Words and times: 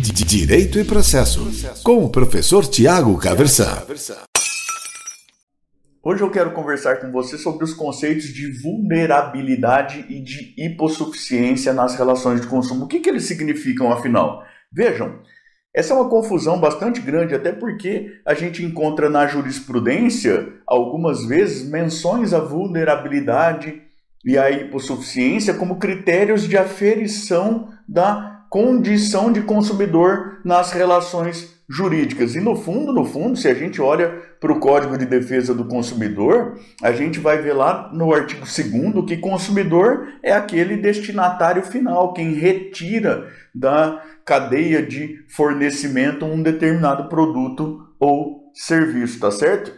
Direito 0.00 0.78
e 0.78 0.84
Processo, 0.84 1.50
com 1.82 2.04
o 2.04 2.08
professor 2.08 2.64
Tiago 2.64 3.18
Caversan. 3.18 3.82
Hoje 6.00 6.22
eu 6.22 6.30
quero 6.30 6.52
conversar 6.52 7.00
com 7.00 7.10
você 7.10 7.36
sobre 7.36 7.64
os 7.64 7.74
conceitos 7.74 8.26
de 8.26 8.62
vulnerabilidade 8.62 10.06
e 10.08 10.22
de 10.22 10.54
hipossuficiência 10.56 11.72
nas 11.72 11.96
relações 11.96 12.40
de 12.40 12.46
consumo. 12.46 12.84
O 12.84 12.86
que, 12.86 13.00
que 13.00 13.08
eles 13.08 13.24
significam, 13.24 13.90
afinal? 13.90 14.44
Vejam, 14.72 15.18
essa 15.74 15.92
é 15.92 15.96
uma 15.96 16.08
confusão 16.08 16.60
bastante 16.60 17.00
grande, 17.00 17.34
até 17.34 17.50
porque 17.50 18.20
a 18.24 18.34
gente 18.34 18.64
encontra 18.64 19.10
na 19.10 19.26
jurisprudência, 19.26 20.48
algumas 20.64 21.26
vezes, 21.26 21.68
menções 21.68 22.32
à 22.32 22.38
vulnerabilidade 22.38 23.82
e 24.24 24.38
à 24.38 24.48
hipossuficiência 24.48 25.54
como 25.54 25.80
critérios 25.80 26.46
de 26.48 26.56
aferição 26.56 27.68
da 27.88 28.37
condição 28.48 29.30
de 29.32 29.42
consumidor 29.42 30.40
nas 30.44 30.72
relações 30.72 31.58
jurídicas. 31.68 32.34
E 32.34 32.40
no 32.40 32.56
fundo, 32.56 32.92
no 32.92 33.04
fundo, 33.04 33.36
se 33.36 33.46
a 33.46 33.54
gente 33.54 33.80
olha 33.80 34.08
para 34.40 34.52
o 34.52 34.58
Código 34.58 34.96
de 34.96 35.04
Defesa 35.04 35.54
do 35.54 35.66
Consumidor, 35.66 36.58
a 36.82 36.92
gente 36.92 37.18
vai 37.20 37.42
ver 37.42 37.52
lá 37.52 37.90
no 37.92 38.12
artigo 38.14 38.40
2 38.40 39.04
que 39.06 39.18
consumidor 39.18 40.08
é 40.22 40.32
aquele 40.32 40.76
destinatário 40.76 41.62
final, 41.62 42.14
quem 42.14 42.32
retira 42.32 43.28
da 43.54 44.02
cadeia 44.24 44.82
de 44.82 45.24
fornecimento 45.28 46.24
um 46.24 46.42
determinado 46.42 47.08
produto 47.08 47.86
ou 48.00 48.50
serviço, 48.54 49.20
tá 49.20 49.30
certo? 49.30 49.72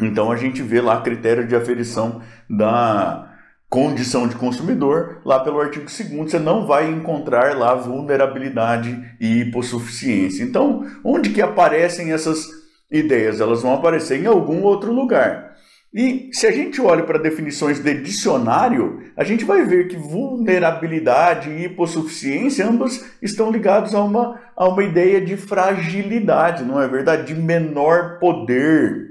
Então 0.00 0.30
a 0.30 0.36
gente 0.36 0.62
vê 0.62 0.80
lá 0.80 1.00
critério 1.00 1.46
de 1.46 1.56
aferição 1.56 2.20
da 2.48 3.27
condição 3.68 4.26
de 4.26 4.36
consumidor, 4.36 5.20
lá 5.24 5.40
pelo 5.40 5.60
artigo 5.60 5.84
2 5.84 6.30
você 6.30 6.38
não 6.38 6.66
vai 6.66 6.90
encontrar 6.90 7.56
lá 7.56 7.74
vulnerabilidade 7.74 8.98
e 9.20 9.40
hipossuficiência. 9.40 10.42
Então, 10.42 10.86
onde 11.04 11.30
que 11.30 11.42
aparecem 11.42 12.12
essas 12.12 12.46
ideias? 12.90 13.40
Elas 13.40 13.62
vão 13.62 13.74
aparecer 13.74 14.20
em 14.20 14.26
algum 14.26 14.62
outro 14.62 14.92
lugar. 14.92 15.48
E 15.92 16.28
se 16.32 16.46
a 16.46 16.50
gente 16.50 16.80
olha 16.80 17.02
para 17.02 17.18
definições 17.18 17.78
de 17.82 17.94
dicionário, 18.02 19.02
a 19.16 19.24
gente 19.24 19.44
vai 19.44 19.64
ver 19.64 19.88
que 19.88 19.96
vulnerabilidade 19.96 21.50
e 21.50 21.64
hipossuficiência 21.64 22.66
ambas 22.66 23.04
estão 23.22 23.50
ligados 23.50 23.94
a 23.94 24.02
uma, 24.02 24.38
a 24.54 24.68
uma 24.68 24.84
ideia 24.84 25.20
de 25.20 25.36
fragilidade, 25.36 26.62
não 26.62 26.80
é 26.80 26.86
verdade? 26.86 27.32
De 27.32 27.40
menor 27.40 28.18
poder. 28.18 29.08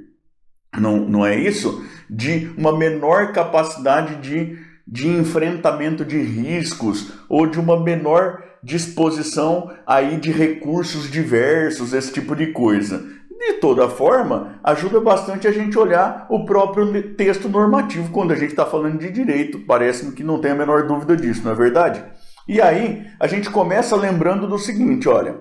Não, 0.77 0.97
não 0.97 1.25
é 1.25 1.35
isso? 1.35 1.83
De 2.09 2.51
uma 2.57 2.77
menor 2.77 3.31
capacidade 3.31 4.15
de, 4.15 4.57
de 4.87 5.07
enfrentamento 5.07 6.05
de 6.05 6.17
riscos 6.17 7.11
ou 7.29 7.45
de 7.45 7.59
uma 7.59 7.79
menor 7.79 8.43
disposição 8.63 9.71
aí 9.85 10.17
de 10.17 10.31
recursos 10.31 11.09
diversos, 11.09 11.93
esse 11.93 12.11
tipo 12.11 12.35
de 12.35 12.47
coisa. 12.47 13.03
De 13.39 13.53
toda 13.53 13.87
forma, 13.87 14.59
ajuda 14.63 14.99
bastante 14.99 15.47
a 15.47 15.51
gente 15.51 15.77
olhar 15.77 16.25
o 16.29 16.43
próprio 16.43 17.13
texto 17.13 17.47
normativo 17.47 18.11
quando 18.11 18.31
a 18.31 18.35
gente 18.35 18.49
está 18.49 18.65
falando 18.65 18.97
de 18.97 19.11
direito. 19.11 19.59
Parece-me 19.59 20.11
que 20.11 20.23
não 20.23 20.41
tem 20.41 20.51
a 20.51 20.55
menor 20.55 20.87
dúvida 20.87 21.15
disso, 21.15 21.43
não 21.43 21.51
é 21.51 21.55
verdade? 21.55 22.03
E 22.47 22.59
aí, 22.59 23.05
a 23.19 23.27
gente 23.27 23.49
começa 23.49 23.95
lembrando 23.95 24.47
do 24.47 24.57
seguinte: 24.57 25.07
olha, 25.07 25.35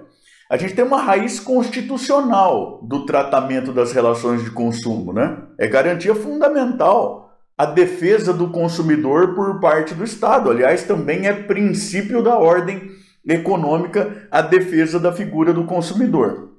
a 0.48 0.56
gente 0.56 0.75
tem 0.75 0.84
uma 0.84 1.02
raiz 1.02 1.41
constitucional 1.41 2.80
do 2.83 3.05
tratamento 3.05 3.72
das 3.72 3.92
relações 3.92 4.44
de 4.44 4.50
consumo, 4.50 5.12
né? 5.12 5.38
É 5.58 5.66
garantia 5.66 6.14
fundamental 6.14 7.36
a 7.58 7.66
defesa 7.66 8.33
do 8.33 8.50
consumidor 8.50 9.34
por 9.34 9.61
parte 9.61 9.94
do 9.94 10.05
Estado. 10.05 10.50
Aliás, 10.50 10.84
também 10.84 11.27
é 11.27 11.33
princípio 11.33 12.22
da 12.22 12.38
ordem 12.38 12.91
econômica 13.27 14.28
a 14.30 14.41
defesa 14.41 15.00
da 15.00 15.12
figura 15.12 15.53
do 15.53 15.64
consumidor. 15.64 16.50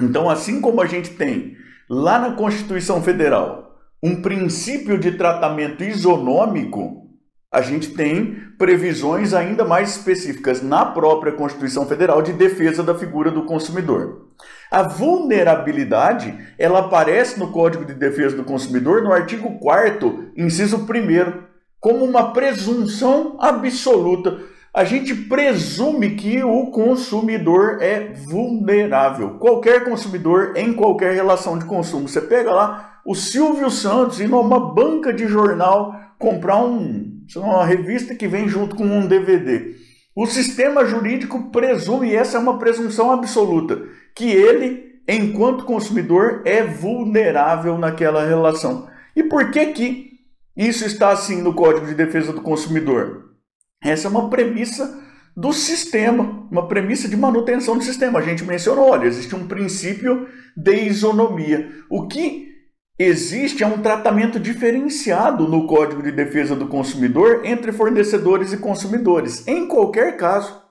Então, 0.00 0.30
assim 0.30 0.60
como 0.60 0.80
a 0.80 0.86
gente 0.86 1.10
tem 1.10 1.56
lá 1.90 2.18
na 2.18 2.32
Constituição 2.32 3.02
Federal 3.02 3.76
um 4.02 4.22
princípio 4.22 4.98
de 4.98 5.12
tratamento 5.12 5.82
isonômico 5.82 7.05
a 7.52 7.62
gente 7.62 7.90
tem 7.90 8.36
previsões 8.58 9.32
ainda 9.32 9.64
mais 9.64 9.90
específicas 9.90 10.62
na 10.62 10.84
própria 10.84 11.32
Constituição 11.32 11.86
Federal 11.86 12.20
de 12.20 12.32
defesa 12.32 12.82
da 12.82 12.94
figura 12.94 13.30
do 13.30 13.44
consumidor. 13.44 14.26
A 14.70 14.82
vulnerabilidade, 14.82 16.36
ela 16.58 16.80
aparece 16.80 17.38
no 17.38 17.52
Código 17.52 17.84
de 17.84 17.94
Defesa 17.94 18.36
do 18.36 18.44
Consumidor 18.44 19.02
no 19.02 19.12
artigo 19.12 19.58
4 19.58 20.32
inciso 20.36 20.76
1 20.78 21.44
como 21.80 22.04
uma 22.04 22.32
presunção 22.32 23.36
absoluta. 23.40 24.40
A 24.74 24.84
gente 24.84 25.14
presume 25.14 26.16
que 26.16 26.42
o 26.42 26.66
consumidor 26.66 27.78
é 27.80 28.12
vulnerável. 28.12 29.38
Qualquer 29.38 29.84
consumidor 29.84 30.52
em 30.56 30.72
qualquer 30.72 31.14
relação 31.14 31.58
de 31.58 31.64
consumo. 31.64 32.08
Você 32.08 32.20
pega 32.20 32.52
lá 32.52 33.00
o 33.06 33.14
Silvio 33.14 33.70
Santos 33.70 34.20
e 34.20 34.26
numa 34.26 34.74
banca 34.74 35.12
de 35.12 35.26
jornal 35.26 35.94
comprar 36.18 36.58
um 36.58 37.15
isso 37.26 37.38
é 37.38 37.42
uma 37.42 37.64
revista 37.64 38.14
que 38.14 38.28
vem 38.28 38.48
junto 38.48 38.76
com 38.76 38.84
um 38.84 39.06
DVD. 39.06 39.74
O 40.14 40.26
sistema 40.26 40.84
jurídico 40.86 41.50
presume, 41.50 42.10
e 42.10 42.14
essa 42.14 42.38
é 42.38 42.40
uma 42.40 42.58
presunção 42.58 43.10
absoluta, 43.10 43.82
que 44.14 44.30
ele, 44.30 45.00
enquanto 45.06 45.64
consumidor, 45.64 46.42
é 46.44 46.62
vulnerável 46.62 47.76
naquela 47.76 48.24
relação. 48.24 48.88
E 49.14 49.22
por 49.22 49.50
que 49.50 49.66
que 49.66 50.10
isso 50.56 50.86
está 50.86 51.10
assim 51.10 51.42
no 51.42 51.52
Código 51.52 51.86
de 51.86 51.94
Defesa 51.94 52.32
do 52.32 52.40
Consumidor? 52.40 53.34
Essa 53.82 54.08
é 54.08 54.10
uma 54.10 54.30
premissa 54.30 55.04
do 55.36 55.52
sistema, 55.52 56.48
uma 56.50 56.66
premissa 56.66 57.08
de 57.08 57.16
manutenção 57.16 57.76
do 57.76 57.84
sistema. 57.84 58.18
A 58.18 58.22
gente 58.22 58.42
mencionou, 58.42 58.88
olha, 58.88 59.06
existe 59.06 59.36
um 59.36 59.46
princípio 59.46 60.26
de 60.56 60.86
isonomia. 60.86 61.70
O 61.90 62.06
que 62.06 62.55
existe 62.98 63.62
um 63.64 63.82
tratamento 63.82 64.40
diferenciado 64.40 65.46
no 65.46 65.66
Código 65.66 66.02
de 66.02 66.10
Defesa 66.10 66.56
do 66.56 66.66
Consumidor 66.66 67.42
entre 67.44 67.72
fornecedores 67.72 68.52
e 68.52 68.58
consumidores, 68.58 69.46
em 69.46 69.68
qualquer 69.68 70.16
caso. 70.16 70.62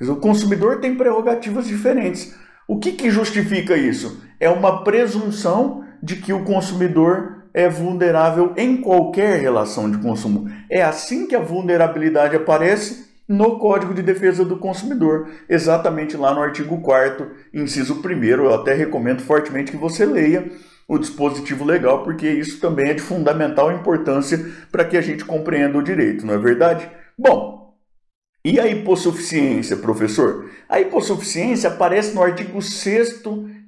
O 0.00 0.16
consumidor 0.16 0.80
tem 0.80 0.96
prerrogativas 0.96 1.66
diferentes. 1.66 2.34
O 2.68 2.78
que, 2.78 2.92
que 2.92 3.10
justifica 3.10 3.76
isso? 3.76 4.22
É 4.38 4.48
uma 4.48 4.82
presunção 4.82 5.84
de 6.02 6.16
que 6.16 6.32
o 6.32 6.44
consumidor 6.44 7.44
é 7.54 7.68
vulnerável 7.68 8.52
em 8.56 8.78
qualquer 8.78 9.40
relação 9.40 9.90
de 9.90 9.98
consumo. 9.98 10.50
É 10.70 10.82
assim 10.82 11.26
que 11.26 11.36
a 11.36 11.40
vulnerabilidade 11.40 12.34
aparece 12.34 13.12
no 13.28 13.58
Código 13.58 13.94
de 13.94 14.02
Defesa 14.02 14.44
do 14.44 14.58
Consumidor, 14.58 15.28
exatamente 15.48 16.16
lá 16.16 16.34
no 16.34 16.42
artigo 16.42 16.80
4 16.80 17.30
inciso 17.54 18.02
1 18.04 18.24
Eu 18.24 18.54
até 18.54 18.74
recomendo 18.74 19.22
fortemente 19.22 19.70
que 19.70 19.76
você 19.76 20.04
leia 20.04 20.50
o 20.88 20.98
dispositivo 20.98 21.64
legal, 21.64 22.02
porque 22.02 22.28
isso 22.28 22.60
também 22.60 22.90
é 22.90 22.94
de 22.94 23.02
fundamental 23.02 23.72
importância 23.72 24.38
para 24.70 24.84
que 24.84 24.96
a 24.96 25.00
gente 25.00 25.24
compreenda 25.24 25.78
o 25.78 25.82
direito, 25.82 26.26
não 26.26 26.34
é 26.34 26.38
verdade? 26.38 26.90
Bom, 27.18 27.62
e 28.44 28.58
a 28.58 28.66
hipossuficiência, 28.66 29.76
professor? 29.76 30.50
A 30.68 30.80
hipossuficiência 30.80 31.70
aparece 31.70 32.12
no 32.12 32.22
artigo 32.22 32.60
6 32.60 33.22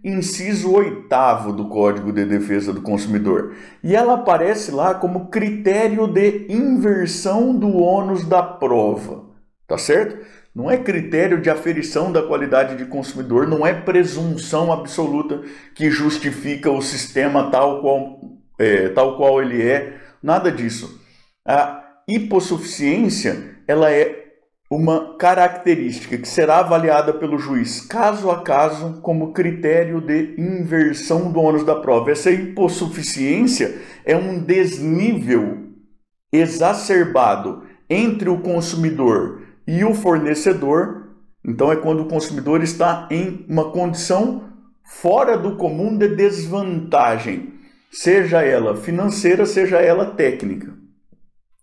inciso 0.04 0.72
8 0.72 1.08
do 1.56 1.68
Código 1.68 2.12
de 2.12 2.24
Defesa 2.24 2.72
do 2.72 2.82
Consumidor. 2.82 3.54
E 3.82 3.94
ela 3.94 4.14
aparece 4.14 4.72
lá 4.72 4.92
como 4.94 5.28
critério 5.28 6.08
de 6.08 6.46
inversão 6.48 7.56
do 7.56 7.76
ônus 7.76 8.26
da 8.26 8.42
prova. 8.42 9.24
Tá 9.66 9.78
certo? 9.78 10.26
Não 10.54 10.70
é 10.70 10.76
critério 10.76 11.40
de 11.40 11.50
aferição 11.50 12.12
da 12.12 12.22
qualidade 12.22 12.76
de 12.76 12.84
consumidor, 12.84 13.46
não 13.46 13.66
é 13.66 13.74
presunção 13.74 14.72
absoluta 14.72 15.42
que 15.74 15.90
justifica 15.90 16.70
o 16.70 16.80
sistema 16.80 17.50
tal 17.50 17.80
qual, 17.80 18.20
é, 18.58 18.88
tal 18.90 19.16
qual 19.16 19.42
ele 19.42 19.60
é, 19.60 19.98
nada 20.22 20.52
disso. 20.52 21.00
A 21.44 21.82
hipossuficiência 22.08 23.56
ela 23.66 23.90
é 23.90 24.24
uma 24.70 25.16
característica 25.16 26.16
que 26.16 26.28
será 26.28 26.58
avaliada 26.58 27.12
pelo 27.12 27.38
juiz 27.38 27.80
caso 27.80 28.30
a 28.30 28.42
caso 28.42 29.00
como 29.02 29.32
critério 29.32 30.00
de 30.00 30.34
inversão 30.38 31.32
do 31.32 31.40
ônus 31.40 31.64
da 31.64 31.74
prova. 31.74 32.12
Essa 32.12 32.30
hipossuficiência 32.30 33.76
é 34.04 34.16
um 34.16 34.38
desnível 34.38 35.64
exacerbado 36.32 37.64
entre 37.90 38.28
o 38.28 38.40
consumidor 38.40 39.43
e 39.66 39.84
o 39.84 39.94
fornecedor, 39.94 41.08
então 41.44 41.72
é 41.72 41.76
quando 41.76 42.00
o 42.00 42.08
consumidor 42.08 42.62
está 42.62 43.08
em 43.10 43.44
uma 43.48 43.70
condição 43.70 44.44
fora 44.84 45.36
do 45.36 45.56
comum 45.56 45.96
de 45.96 46.08
desvantagem, 46.08 47.54
seja 47.90 48.42
ela 48.42 48.76
financeira, 48.76 49.46
seja 49.46 49.78
ela 49.78 50.06
técnica. 50.06 50.72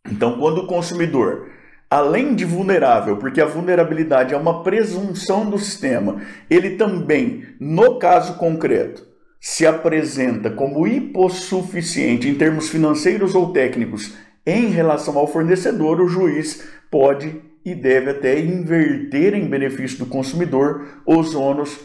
Então, 0.09 0.39
quando 0.39 0.59
o 0.59 0.67
consumidor, 0.67 1.47
além 1.89 2.33
de 2.33 2.43
vulnerável, 2.43 3.17
porque 3.17 3.39
a 3.39 3.45
vulnerabilidade 3.45 4.33
é 4.33 4.37
uma 4.37 4.63
presunção 4.63 5.49
do 5.49 5.59
sistema, 5.59 6.21
ele 6.49 6.71
também, 6.71 7.45
no 7.59 7.99
caso 7.99 8.35
concreto, 8.35 9.05
se 9.39 9.65
apresenta 9.65 10.51
como 10.51 10.87
hipossuficiente 10.87 12.27
em 12.27 12.35
termos 12.35 12.69
financeiros 12.69 13.33
ou 13.33 13.51
técnicos 13.51 14.13
em 14.45 14.67
relação 14.67 15.17
ao 15.17 15.27
fornecedor, 15.27 15.99
o 15.99 16.07
juiz 16.07 16.67
pode 16.89 17.41
e 17.63 17.75
deve 17.75 18.11
até 18.11 18.39
inverter 18.39 19.33
em 19.33 19.47
benefício 19.47 19.99
do 19.99 20.05
consumidor 20.05 21.01
os 21.05 21.35
ônus 21.35 21.79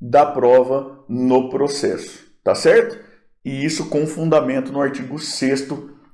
da 0.00 0.26
prova 0.26 1.04
no 1.08 1.48
processo, 1.48 2.26
tá 2.44 2.54
certo? 2.54 2.98
E 3.44 3.64
isso 3.64 3.88
com 3.88 4.06
fundamento 4.06 4.72
no 4.72 4.80
artigo 4.80 5.18
6 5.18 5.68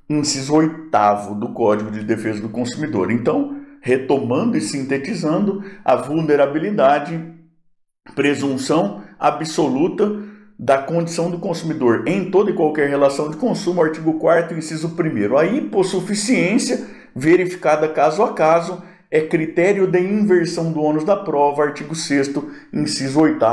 inciso 0.09 0.55
8 0.55 0.91
do 1.39 1.53
Código 1.53 1.91
de 1.91 2.05
Defesa 2.05 2.41
do 2.41 2.49
Consumidor. 2.49 3.11
Então, 3.11 3.61
retomando 3.81 4.57
e 4.57 4.61
sintetizando, 4.61 5.65
a 5.85 5.97
vulnerabilidade, 5.97 7.21
presunção 8.15 9.03
absoluta 9.19 10.23
da 10.59 10.79
condição 10.79 11.31
do 11.31 11.39
consumidor 11.39 12.07
em 12.07 12.31
toda 12.31 12.51
e 12.51 12.55
qualquer 12.55 12.89
relação 12.89 13.31
de 13.31 13.37
consumo, 13.37 13.83
artigo 13.83 14.19
4 14.19 14.57
inciso 14.57 14.89
1 14.89 15.37
A 15.37 15.45
hipossuficiência, 15.45 16.87
verificada 17.17 17.89
caso 17.89 18.23
a 18.23 18.33
caso, 18.33 18.83
é 19.13 19.21
critério 19.21 19.87
de 19.87 20.01
inversão 20.01 20.73
do 20.73 20.81
ônus 20.81 21.05
da 21.05 21.15
prova, 21.15 21.63
artigo 21.63 21.95
6 21.95 22.31
inciso 22.73 23.21
8 23.21 23.45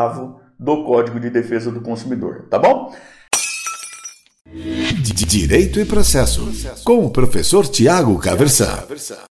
do 0.58 0.86
Código 0.86 1.20
de 1.20 1.30
Defesa 1.30 1.70
do 1.70 1.82
Consumidor, 1.82 2.46
tá 2.50 2.58
bom? 2.58 2.96
Direito 5.28 5.80
e 5.82 5.86
processo, 5.86 6.50
com 6.86 7.06
o 7.06 7.12
professor 7.12 7.68
Tiago 7.68 8.18
Caversan. 8.18 8.86